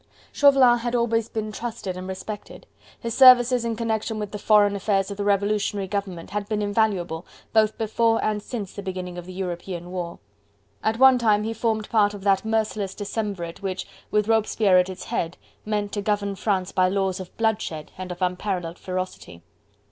[0.31, 2.65] Chauvelin had always been trusted and respected.
[2.99, 7.23] His services in connection with the foreign affairs of the Revolutionary Government had been invaluable,
[7.53, 10.17] both before and since the beginning of the European War.
[10.83, 15.03] At one time he formed part of that merciless decemvirate which with Robespierre at its
[15.03, 19.43] head meant to govern France by laws of bloodshed and of unparalleled ferocity.